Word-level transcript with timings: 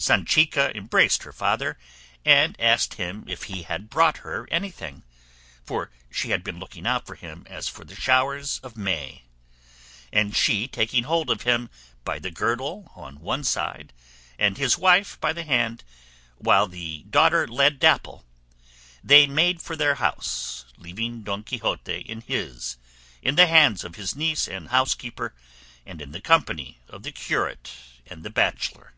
Sanchica 0.00 0.72
embraced 0.76 1.24
her 1.24 1.32
father 1.32 1.76
and 2.24 2.54
asked 2.60 2.94
him 2.94 3.24
if 3.26 3.42
he 3.42 3.64
brought 3.80 4.18
her 4.18 4.46
anything, 4.48 5.02
for 5.64 5.90
she 6.08 6.30
had 6.30 6.44
been 6.44 6.60
looking 6.60 6.86
out 6.86 7.04
for 7.04 7.16
him 7.16 7.44
as 7.50 7.68
for 7.68 7.84
the 7.84 7.96
showers 7.96 8.60
of 8.62 8.76
May; 8.76 9.24
and 10.12 10.36
she 10.36 10.68
taking 10.68 11.02
hold 11.02 11.28
of 11.30 11.42
him 11.42 11.68
by 12.04 12.20
the 12.20 12.30
girdle 12.30 12.92
on 12.94 13.18
one 13.18 13.42
side, 13.42 13.92
and 14.38 14.56
his 14.56 14.78
wife 14.78 15.20
by 15.20 15.32
the 15.32 15.42
hand, 15.42 15.82
while 16.36 16.68
the 16.68 17.02
daughter 17.10 17.48
led 17.48 17.80
Dapple, 17.80 18.24
they 19.02 19.26
made 19.26 19.60
for 19.60 19.74
their 19.74 19.96
house, 19.96 20.64
leaving 20.76 21.24
Don 21.24 21.42
Quixote 21.42 21.96
in 22.02 22.20
his, 22.20 22.76
in 23.20 23.34
the 23.34 23.48
hands 23.48 23.82
of 23.82 23.96
his 23.96 24.14
niece 24.14 24.46
and 24.46 24.68
housekeeper, 24.68 25.34
and 25.84 26.00
in 26.00 26.12
the 26.12 26.20
company 26.20 26.78
of 26.86 27.02
the 27.02 27.10
curate 27.10 27.72
and 28.06 28.22
the 28.22 28.30
bachelor. 28.30 28.92